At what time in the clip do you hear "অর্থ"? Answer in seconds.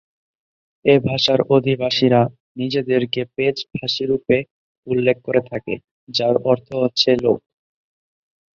6.51-6.67